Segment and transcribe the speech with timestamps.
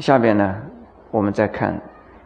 [0.00, 0.56] 下面呢，
[1.10, 1.80] 我们再看，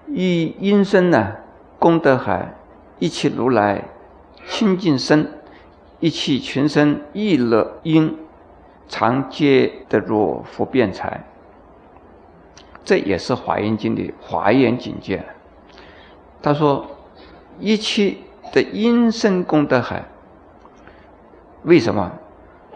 [0.06, 1.32] 一音声呢，
[1.78, 2.54] 功德海，
[3.00, 3.82] 一气如来
[4.46, 5.29] 清净身，
[5.98, 8.16] 一气群生意乐音，
[8.88, 11.24] 常皆得若佛辩才。
[12.84, 15.25] 这也是华严经的华严境界。
[16.41, 16.86] 他说，
[17.59, 18.22] 一气
[18.52, 20.04] 的音声功德海，
[21.62, 22.12] 为什么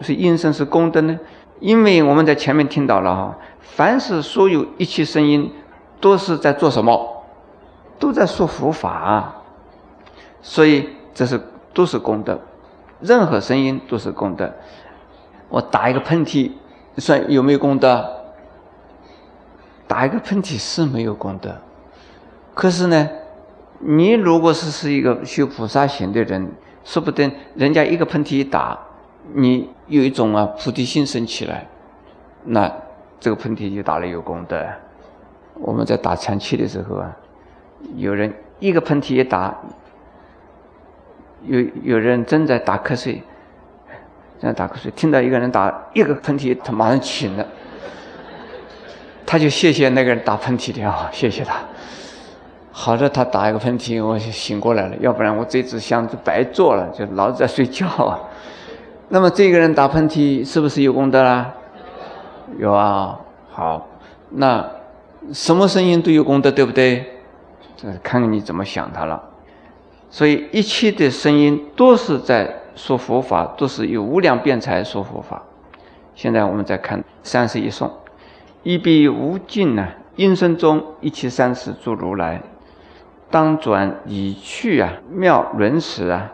[0.01, 1.17] 是音声是功德呢？
[1.59, 5.51] 因为我们在前面听到了哈，凡是所有一切声音，
[5.99, 7.23] 都是在做什么？
[7.99, 9.41] 都在说佛法，
[10.41, 11.41] 所以这是
[11.73, 12.39] 都是功德，
[13.01, 14.53] 任何声音都是功德。
[15.49, 16.51] 我打一个喷嚏，
[16.97, 18.09] 算有没有功德？
[19.85, 21.57] 打一个喷嚏是没有功德，
[22.53, 23.09] 可是呢，
[23.79, 26.53] 你如果是是一个修菩萨行的人，
[26.85, 28.79] 说不定人家一个喷嚏一打。
[29.33, 31.65] 你有一种啊菩提心升起来，
[32.45, 32.71] 那
[33.19, 34.65] 这个喷嚏就打了有功德。
[35.55, 37.15] 我们在打禅气的时候啊，
[37.95, 39.53] 有人一个喷嚏一打，
[41.43, 43.21] 有有人正在打瞌睡，
[44.39, 47.45] 正在打瞌睡，听到一个人打一个喷嚏，他马上醒了，
[49.25, 51.55] 他就谢谢那个人打喷嚏的啊，谢谢他。
[52.71, 58.17] 好在他打一个喷嚏，我就醒过来了，要不然我这支香就白做了，就老在睡觉啊。
[59.11, 61.51] 那么这个人打喷嚏是不是有功德啦？
[62.59, 63.87] 有啊，好，
[64.29, 64.63] 那
[65.33, 67.05] 什么声音都有功德，对不对？
[67.75, 69.23] 这看看你怎么想它了。
[70.11, 75.41] 所以一切的声音都是在说佛法，都是有无量辩才说佛法。
[76.13, 77.91] 现在我们再看三十一颂：
[78.61, 79.87] 一笔无尽呢，
[80.17, 82.43] 音声中一切三世诸如来，
[83.31, 86.31] 当转已去啊，妙轮时啊，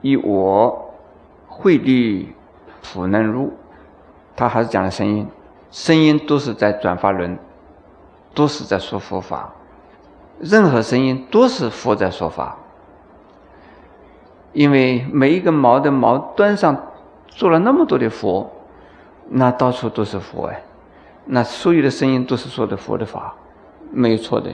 [0.00, 0.85] 以我。
[1.58, 2.34] 慧律
[2.82, 3.54] 普能入，
[4.36, 5.26] 他还是讲的声音，
[5.70, 7.38] 声音都是在转发轮，
[8.34, 9.54] 都是在说佛法，
[10.38, 12.58] 任何声音都是佛在说法，
[14.52, 16.76] 因为每一个毛的毛端上
[17.26, 18.50] 做了那么多的佛，
[19.30, 20.62] 那到处都是佛哎，
[21.24, 23.34] 那所有的声音都是说的佛的法，
[23.90, 24.50] 没有错的，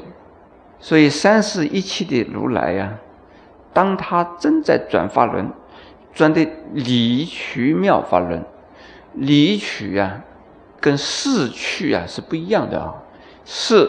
[0.79, 2.95] 所以三世一切的如来呀，
[3.73, 5.51] 当他正在转发轮。
[6.13, 8.45] 转的离去妙法论，
[9.15, 10.23] 离去啊，
[10.81, 12.95] 跟逝去啊是不一样的啊。
[13.45, 13.89] 逝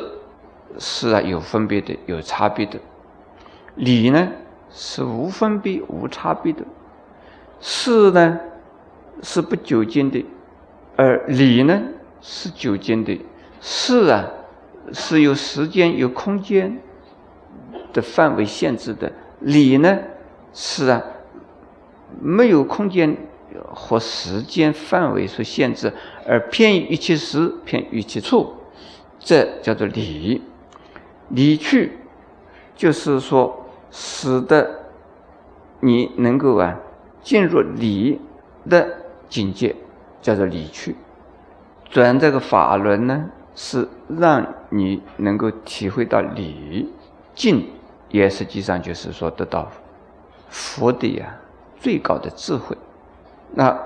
[0.79, 2.79] 是啊有分别的，有差别的；
[3.75, 4.29] 离呢
[4.71, 6.63] 是无分别、无差别的。
[7.59, 8.39] 逝呢
[9.21, 10.25] 是不久经的，
[10.95, 11.81] 而离呢
[12.21, 13.19] 是久经的。
[13.61, 14.25] 逝啊
[14.91, 16.79] 是有时间、有空间
[17.93, 19.99] 的范围限制的，离呢
[20.53, 21.01] 是啊。
[22.21, 23.15] 没有空间
[23.73, 25.93] 和时间范围所限制，
[26.27, 28.53] 而偏于一切时，偏于一切处，
[29.19, 30.41] 这叫做理。
[31.29, 31.93] 理去，
[32.75, 34.83] 就是说使得
[35.79, 36.77] 你能够啊
[37.21, 38.19] 进入理
[38.69, 38.97] 的
[39.29, 39.75] 境界，
[40.21, 40.95] 叫做理去。
[41.89, 46.91] 转这个法轮呢，是让你能够体会到理
[47.33, 47.67] 静，
[48.09, 49.71] 也实际上就是说得到
[50.49, 51.39] 佛的呀。
[51.83, 52.77] 最高的智慧，
[53.51, 53.77] 那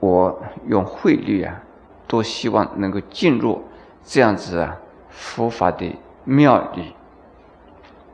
[0.00, 1.62] 我用慧律啊，
[2.08, 3.62] 多希望能够进入
[4.04, 4.76] 这样子啊
[5.08, 5.94] 佛法的
[6.24, 6.92] 妙理、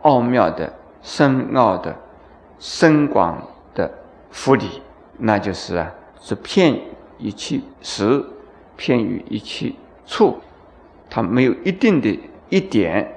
[0.02, 1.96] 奥妙的、深奥的、
[2.58, 3.42] 深广
[3.74, 3.90] 的
[4.30, 4.82] 佛理，
[5.16, 5.90] 那就是啊，
[6.20, 6.78] 是骗
[7.16, 8.22] 一切时，
[8.76, 9.72] 骗于一切
[10.04, 10.36] 处，
[11.08, 13.10] 它没有一定的一点，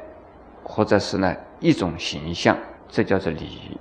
[0.63, 2.57] 或者是呢一种形象，
[2.87, 3.77] 这叫做理。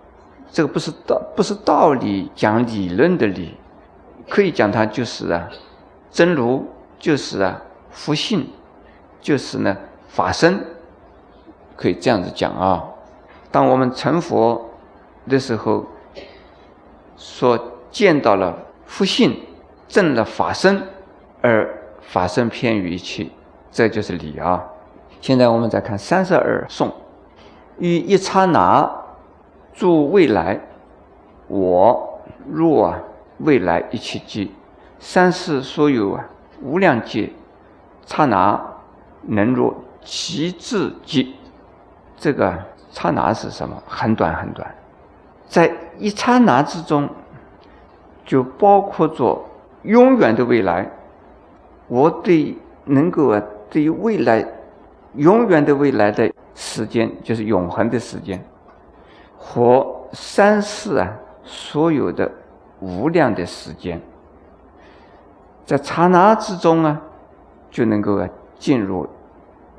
[0.52, 3.56] 这个不是道，不是道理，讲理论的理，
[4.28, 5.48] 可以讲它就是啊，
[6.10, 6.68] 真如
[6.98, 8.46] 就是啊，佛性
[9.18, 9.74] 就是呢，
[10.08, 10.62] 法身，
[11.74, 12.84] 可以这样子讲啊。
[13.50, 14.70] 当我们成佛
[15.26, 15.86] 的时候，
[17.16, 17.58] 所
[17.90, 19.40] 见到了佛性，
[19.88, 20.82] 证了法身，
[21.40, 23.26] 而法身偏于一切，
[23.70, 24.62] 这就是理啊。
[25.22, 26.93] 现在我们再看三十二颂，
[27.78, 29.01] 于一刹那。
[29.72, 30.60] 诸未来，
[31.48, 32.20] 我
[32.50, 32.94] 若
[33.38, 34.48] 未来一切界，
[34.98, 36.24] 三世所有啊
[36.62, 37.30] 无量界，
[38.06, 38.60] 刹那
[39.22, 41.26] 能入其智界。
[42.16, 42.56] 这个
[42.90, 43.82] 刹那是什么？
[43.86, 44.72] 很短很短，
[45.48, 47.08] 在一刹那之中，
[48.24, 49.44] 就包括着
[49.82, 50.88] 永远的未来。
[51.88, 54.46] 我对能够啊对于未来
[55.14, 58.42] 永远的未来的时间，就是永恒的时间。
[59.44, 61.12] 和三世啊，
[61.43, 62.31] 所有的
[62.79, 64.00] 无量的时间，
[65.67, 67.03] 在刹那之中啊，
[67.71, 69.06] 就能够进入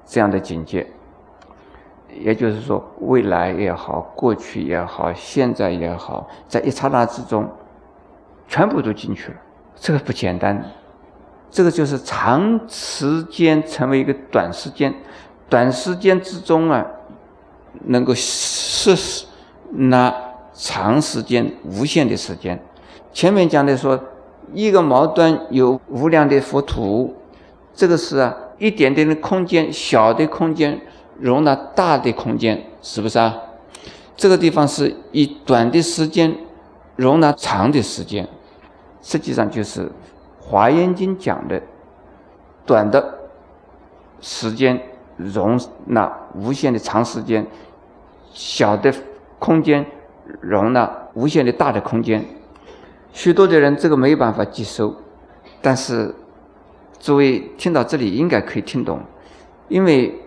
[0.06, 0.86] 这样的境界。
[2.10, 7.50] 也就是说，未来也好，过去也好，现在也好，在一刹那之中，
[8.48, 9.38] 全部都进去了。
[9.76, 10.64] 这个不简单，
[11.50, 14.94] 这个就是长时间成为一个短时间，
[15.50, 16.86] 短时间之中啊，
[17.86, 19.26] 能够是
[19.76, 20.14] 那
[20.54, 22.62] 长时间无限的时间。
[23.12, 24.00] 前面讲的说，
[24.54, 27.16] 一个毛端有无量的佛土，
[27.74, 30.80] 这个是啊，一点点的空间，小的空间。
[31.20, 33.38] 容纳大的空间，是不是啊？
[34.18, 36.36] 这个地方是以短的时间
[36.96, 38.28] 容纳长的时间，
[39.00, 39.82] 实际上就是
[40.42, 41.62] 《华严经》讲的
[42.66, 43.20] 短的
[44.22, 44.82] 时间
[45.18, 47.46] 容纳无限的长时间，
[48.34, 48.92] 小的
[49.44, 49.86] 空间
[50.40, 52.24] 容纳无限的大的空间。
[53.12, 54.96] 许多的人这个没有办法接受，
[55.62, 56.16] 但是
[57.00, 59.02] 诸位听到这里应该可以听懂，
[59.68, 60.20] 因为。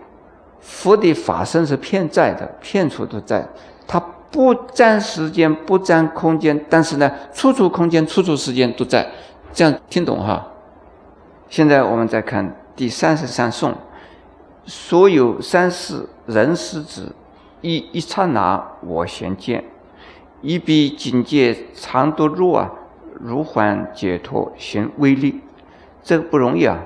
[0.59, 3.47] 佛的法身是片在的，片处都在，
[3.87, 3.99] 它
[4.31, 9.07] 不占时间，不占空间，但是呢，处处空间、处处时间都在。
[9.53, 10.45] 这样听懂哈？
[11.47, 13.73] 现在我们再看第三十三颂：
[14.65, 17.13] 所有三世人师子，
[17.61, 19.63] 一一刹那我先见，
[20.41, 22.71] 一笔境界常多弱啊，
[23.19, 25.41] 如幻解脱行威力，
[26.03, 26.79] 这个不容易啊，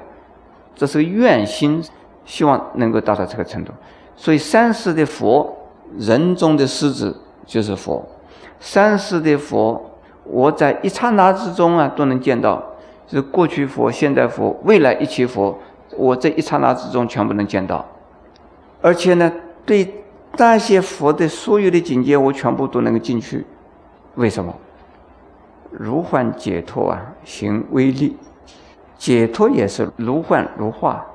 [0.75, 1.83] 这是愿心。
[2.23, 3.73] 希望能够达到这个程度，
[4.15, 5.57] 所以三世的佛，
[5.97, 8.07] 人中的狮子就是佛。
[8.59, 12.63] 三世的佛，我在一刹那之中啊都能见到，
[13.07, 15.57] 是过去佛、现在佛、未来一切佛，
[15.97, 17.83] 我这一刹那之中全部能见到。
[18.79, 19.29] 而且呢，
[19.65, 20.00] 对
[20.37, 23.45] 那些佛的所有的境界，我全部都能够进去。
[24.15, 24.53] 为什么？
[25.69, 28.17] 如幻解脱啊，行威力，
[28.97, 31.05] 解脱也是如幻如化。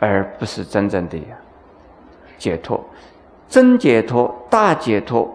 [0.00, 1.18] 而不是真正的
[2.36, 2.84] 解脱，
[3.48, 5.34] 真解脱、大解脱，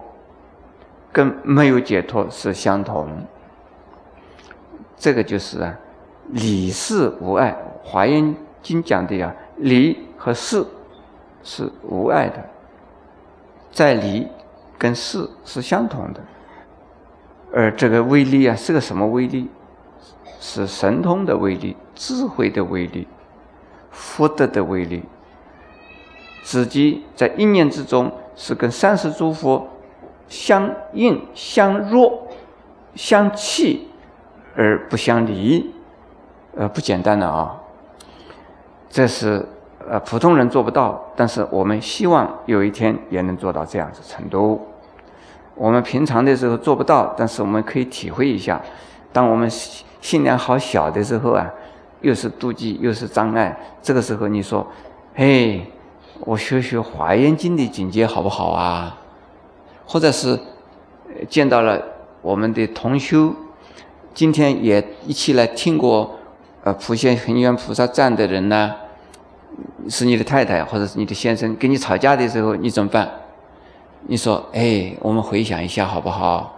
[1.10, 3.08] 跟没有解脱是相同。
[4.96, 5.76] 这个就是啊，
[6.28, 7.56] 理事无碍。
[7.82, 8.32] 华严
[8.62, 10.64] 经讲的呀，理和事
[11.42, 12.48] 是无碍的，
[13.70, 14.26] 在离
[14.78, 16.20] 跟是是相同的。
[17.52, 19.48] 而这个威力啊，是个什么威力？
[20.40, 23.06] 是神通的威力，智慧的威力。
[23.90, 25.02] 福德的威力，
[26.44, 29.68] 自己在一念之中是跟三世诸佛
[30.28, 32.28] 相应、相若、
[32.94, 33.88] 相契
[34.54, 35.74] 而不相离，
[36.56, 37.60] 呃，不简单的啊。
[38.88, 39.44] 这是
[39.90, 44.64] 呃普通人做不到，但是我们希望有一天也能做到这样子程度。
[45.56, 48.62] 我们平常的时候做不到，但是我们可以体会一下，
[49.12, 49.50] 当我们
[50.00, 51.50] 心量好小的时候啊。
[52.02, 53.54] 又是妒忌，又是障碍。
[53.82, 54.66] 这个时候，你说
[55.14, 55.70] ：“嘿，
[56.20, 58.96] 我学学《华严经》的境界好不好啊？”
[59.84, 60.40] 或者是
[61.28, 61.78] 见到了
[62.22, 63.34] 我们的同修，
[64.14, 66.16] 今天也一起来听过
[66.64, 68.74] 呃普贤恒愿菩萨赞的人呢，
[69.88, 73.08] 是你的太太或者是你的先生，跟你吵架的时候，你怎么办？
[74.06, 76.56] 你说：“哎，我们回想一下好不好？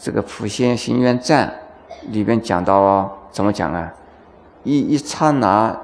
[0.00, 1.52] 这个普贤行愿赞
[2.08, 3.92] 里边讲到怎么讲啊？”
[4.64, 5.78] 一一刹那，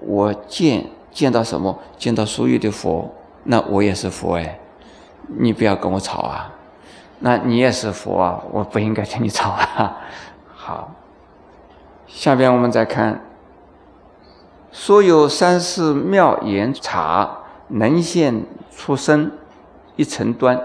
[0.00, 1.78] 我见见到什么？
[1.96, 3.14] 见到所有的佛，
[3.44, 4.58] 那我也是佛哎！
[5.38, 6.52] 你不要跟我吵啊！
[7.20, 8.42] 那你也是佛啊！
[8.50, 9.98] 我不应该跟你吵啊！
[10.54, 10.92] 好，
[12.06, 13.20] 下边我们再看，
[14.78, 19.32] 所有三世妙言茶能现出生
[19.96, 20.60] 一层端，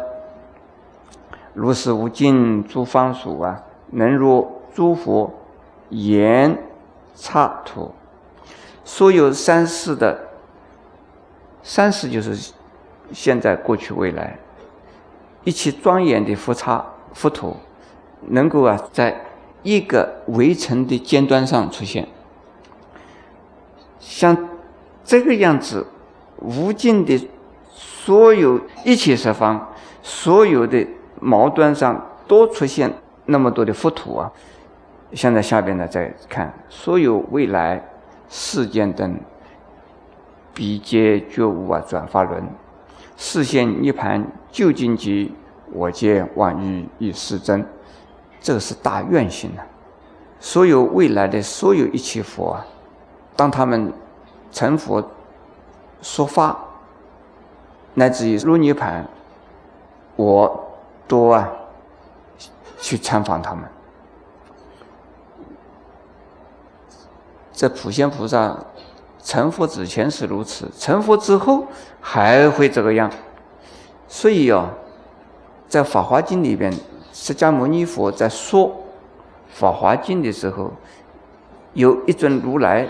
[1.53, 5.33] 如是无尽诸方属啊，能若诸佛
[5.89, 6.61] 言。
[7.13, 7.91] 插图，
[8.83, 10.17] 所有三世的
[11.61, 12.53] 三世就是
[13.11, 14.39] 现在、过去、未来，
[15.43, 17.55] 一起庄严的佛刹佛土，
[18.27, 19.21] 能够啊，在
[19.61, 22.07] 一个围城的尖端上出现，
[24.01, 24.36] 像
[25.05, 25.86] 这个样子，
[26.39, 27.29] 无尽的
[27.70, 29.70] 所有一切十方，
[30.01, 30.86] 所有的
[31.20, 32.91] 毛端上都出现
[33.27, 34.29] 那么多的佛土啊。
[35.13, 37.81] 现在下边呢，再看所有未来
[38.27, 39.15] 世间灯，
[40.53, 42.43] 比皆觉悟啊，转法轮，
[43.17, 45.34] 视现涅盘究竟极，
[45.72, 47.63] 我见万欲亦是真，
[48.39, 49.62] 这个是大愿心呐。
[50.39, 52.65] 所有未来的所有一切佛啊，
[53.35, 53.93] 当他们
[54.51, 55.03] 成佛
[56.01, 56.57] 说法，
[57.93, 59.07] 乃至于入涅盘，
[60.15, 60.71] 我
[61.07, 61.50] 都啊
[62.79, 63.63] 去参访他们。
[67.53, 68.57] 这普贤菩萨
[69.23, 71.67] 成佛之前是如此，成佛之后
[72.00, 73.11] 还会这个样。
[74.07, 74.71] 所以啊，
[75.67, 76.73] 在《法华经》里边，
[77.13, 78.67] 释迦牟尼佛在说
[79.50, 80.71] 《法华经》的时候，
[81.73, 82.88] 有一尊如来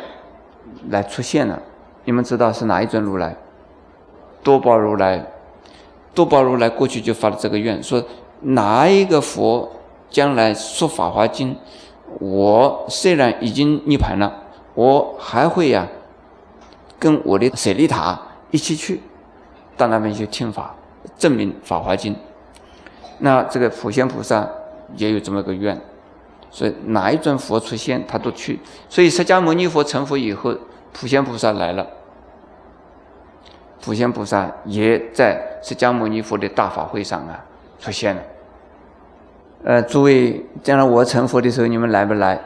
[0.89, 1.61] 来出现了。
[2.05, 3.35] 你们知道是哪一尊如来？
[4.43, 5.25] 多宝如来。
[6.13, 8.03] 多宝如来过去就发了这个愿，说
[8.41, 9.71] 哪一个佛
[10.09, 11.55] 将来说《法华经》，
[12.19, 15.87] 我虽然已经涅盘了，我还会呀，
[16.99, 19.01] 跟我的舍利塔一起去
[19.77, 20.75] 到那边去听法，
[21.17, 22.13] 证明《法华经》。
[23.19, 24.49] 那这个普贤菩萨
[24.97, 25.79] 也有这么个愿，
[26.51, 28.59] 所以哪一尊佛出现，他都去。
[28.89, 30.53] 所以释迦牟尼佛成佛以后，
[30.91, 31.87] 普贤菩萨来了。
[33.81, 37.43] 普贤菩萨也在释迦牟尼佛的大法会上啊
[37.79, 38.21] 出现了。
[39.63, 42.39] 呃，诸位，将来我成佛的时候，你们来不来？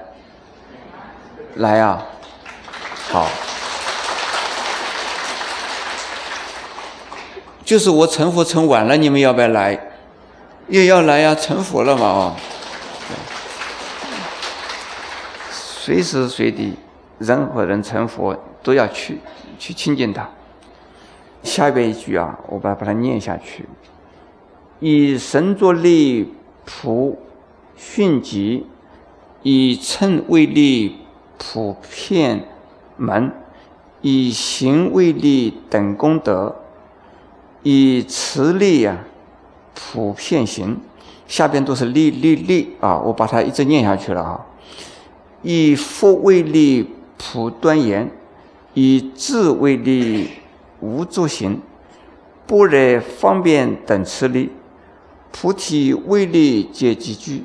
[1.55, 2.05] 来啊！
[3.09, 3.27] 好，
[7.63, 9.79] 就是我成佛成晚了，你们要不要来？
[10.67, 12.35] 也要来呀，成佛了嘛哦。
[15.85, 16.73] 随时随地，
[17.19, 19.19] 任何人成佛都要去，
[19.59, 20.27] 去亲近他。
[21.43, 23.69] 下边一句啊，我把把它念下去。
[24.79, 26.33] 以身作力，
[26.65, 27.19] 普
[27.75, 28.63] 迅疾；
[29.43, 30.95] 以称为力，
[31.37, 32.47] 普遍
[32.97, 33.29] 门；
[34.01, 36.55] 以行为力，等功德；
[37.61, 39.03] 以慈力呀，
[39.75, 40.79] 普遍行。
[41.27, 44.45] 下边都是力力力啊，我把它一直念下去了啊。
[45.45, 48.07] 以佛为力，普端严；
[48.73, 50.29] 以智为力。
[50.81, 51.61] 无作行，
[52.45, 54.51] 般若方便等持力，
[55.31, 57.43] 菩提威力皆集聚，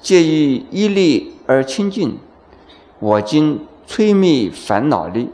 [0.00, 2.16] 皆以一力而清净。
[3.00, 5.28] 我今摧灭烦恼力，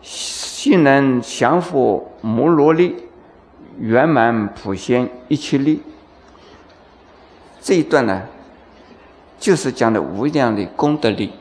[0.00, 2.94] 性能降伏摩罗力，
[3.78, 5.82] 圆满普贤一切力。
[7.60, 8.22] 这一段呢，
[9.38, 11.32] 就是讲的无量的功德力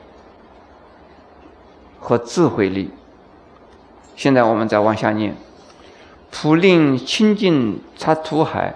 [1.99, 2.91] 和智慧力。
[4.15, 5.35] 现在我们再往下念：
[6.31, 8.75] 普令清净刹土海，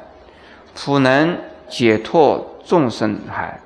[0.74, 1.38] 普能
[1.70, 3.62] 解脱众生海，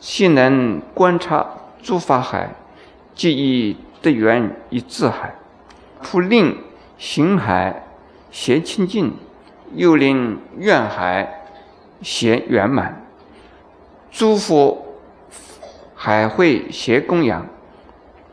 [0.00, 1.46] 悉能观察
[1.82, 2.54] 诸法海，
[3.14, 5.34] 即以得缘以智海。
[6.02, 6.56] 普令
[6.96, 7.86] 行海
[8.30, 9.14] 贤清净，
[9.74, 11.44] 又令愿海
[12.00, 13.04] 贤圆满。
[14.10, 14.89] 诸佛
[16.02, 17.46] 海会协供养，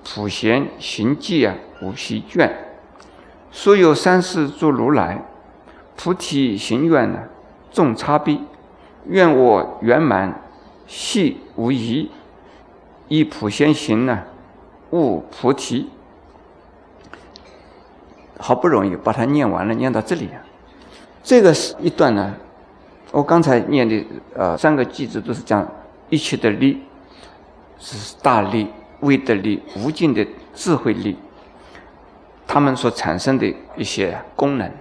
[0.01, 2.49] 普贤行迹啊，无息倦。
[3.51, 5.25] 所有三世诸如来，
[5.97, 7.23] 菩提行愿呢，
[7.69, 8.39] 众差别，
[9.07, 10.41] 愿我圆满
[10.87, 12.09] 系无疑，
[13.09, 14.23] 以普贤行呢，
[14.91, 15.89] 悟菩提。
[18.39, 20.39] 好不容易把它念完了，念到这里啊，
[21.21, 22.33] 这个是一段呢。
[23.11, 25.69] 我刚才念的呃三个句子都是讲
[26.09, 26.81] 一切的利，
[27.79, 28.67] 是大力、
[29.01, 31.17] 威德力、无尽的智慧力。
[32.45, 34.71] 他们所产生的一些功能，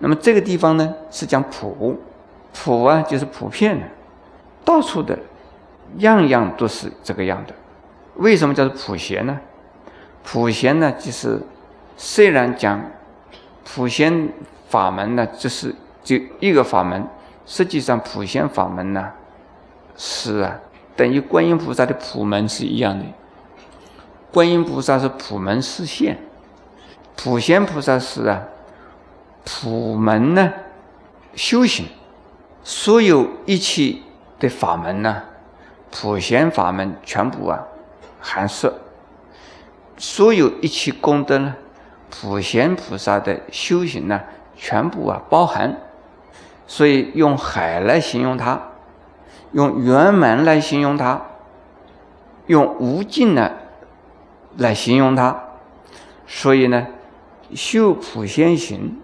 [0.00, 1.96] 那么这个地方呢是讲普，
[2.52, 3.86] 普啊就是普遍的，
[4.64, 5.16] 到处的，
[5.98, 7.54] 样样都是这个样的。
[8.16, 9.40] 为什么叫做普贤呢？
[10.24, 11.40] 普贤呢就是
[11.96, 12.84] 虽然讲
[13.64, 14.28] 普贤
[14.68, 15.72] 法门呢，就是
[16.02, 17.06] 就一个法门，
[17.46, 19.12] 实际上普贤法门呢
[19.96, 20.58] 是啊
[20.96, 23.04] 等于观音菩萨的普门是一样的，
[24.32, 26.18] 观音菩萨是普门示现。
[27.16, 28.42] 普贤菩萨是啊，
[29.44, 30.52] 普门呢，
[31.36, 31.86] 修行，
[32.64, 33.98] 所有一切
[34.40, 35.22] 的法门呢，
[35.92, 37.62] 普贤法门全部啊
[38.20, 38.74] 含摄，
[39.96, 41.54] 所有一切功德呢，
[42.10, 44.20] 普贤菩萨的修行呢，
[44.56, 45.76] 全部啊包含，
[46.66, 48.60] 所以用海来形容它，
[49.54, 51.22] 用圆满来形容它，
[52.48, 53.50] 用无尽呢
[54.58, 55.42] 来形容它，
[56.26, 56.88] 所以呢。
[57.54, 58.96] 修普贤行，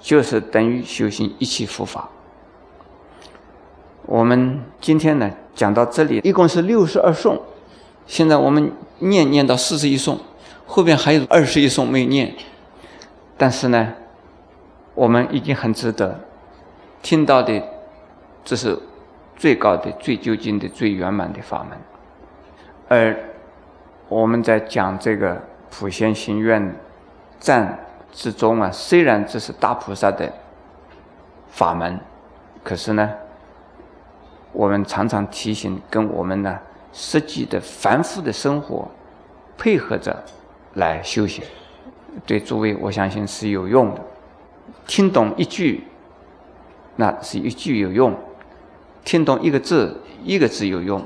[0.00, 2.08] 就是等于修行一切佛法。
[4.06, 7.40] 我们今天呢讲到这里，一共是六十二颂。
[8.06, 10.18] 现在我们念念到四十一颂，
[10.66, 12.34] 后边还有二十一颂没念。
[13.36, 13.92] 但是呢，
[14.94, 16.20] 我们已经很值得
[17.00, 17.62] 听到的，
[18.44, 18.76] 这是
[19.36, 21.78] 最高的、最究竟的、最圆满的法门。
[22.88, 23.16] 而
[24.08, 26.74] 我们在讲这个普贤行愿。
[27.40, 27.78] 赞
[28.10, 30.32] 之中啊，虽然这是大菩萨的
[31.50, 32.00] 法门，
[32.62, 33.12] 可是呢，
[34.50, 36.58] 我们常常提醒跟我们呢
[36.90, 38.90] 实际的繁复的生活
[39.58, 40.24] 配合着
[40.74, 41.44] 来修行。
[42.24, 44.00] 对诸位我相信是有用的。
[44.86, 45.84] 听懂一句，
[46.96, 48.14] 那是一句有用；
[49.04, 51.00] 听懂一个字，一个字有用；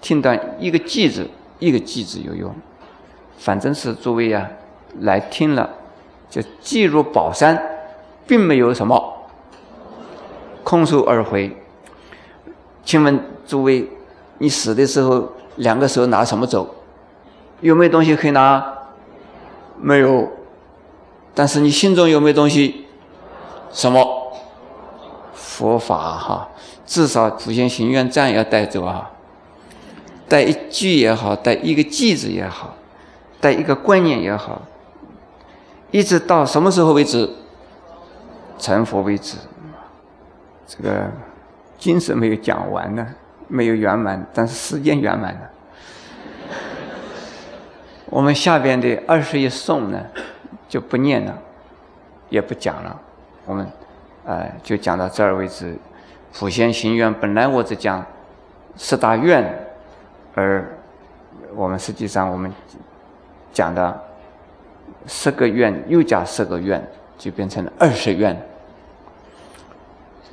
[0.00, 2.54] 听懂一个句子，一个句子有用。
[3.38, 4.50] 反正是诸位呀，
[5.00, 5.68] 来听了，
[6.28, 7.62] 就记入宝山，
[8.26, 9.28] 并没有什么
[10.64, 11.56] 空手而回。
[12.84, 13.88] 请问诸位，
[14.38, 16.74] 你死的时候两个手拿什么走？
[17.60, 18.78] 有没有东西可以拿？
[19.78, 20.30] 没有。
[21.34, 22.86] 但是你心中有没有东西？
[23.70, 24.16] 什么？
[25.32, 26.48] 佛法哈，
[26.90, 29.12] 至少普贤行愿赞要带走啊，
[30.28, 32.74] 带一句也好，带一个句子也好。
[33.40, 34.60] 带一个观念也好，
[35.92, 37.30] 一直到什么时候为止？
[38.58, 39.36] 成佛为止。
[40.66, 41.08] 这个
[41.78, 43.06] 精神没有讲完呢，
[43.46, 45.50] 没有圆满，但是时间圆满了。
[48.10, 50.04] 我们下边的二十一颂呢，
[50.68, 51.38] 就不念了，
[52.30, 53.00] 也不讲了。
[53.46, 53.64] 我们
[54.24, 55.78] 呃，就讲到这儿为止。
[56.32, 58.04] 普贤行愿本来我只讲
[58.76, 59.66] 十大愿，
[60.34, 60.76] 而
[61.54, 62.52] 我们实际上我们。
[63.52, 64.00] 讲的
[65.08, 66.80] 十个愿，又加十个愿，
[67.18, 68.40] 就变成了二十愿。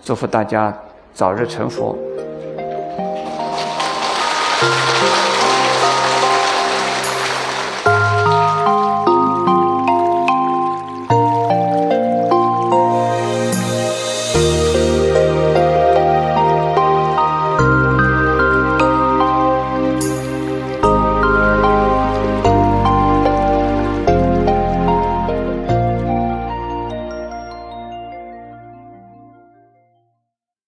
[0.03, 0.71] 祝福大家
[1.15, 1.97] 早日成佛。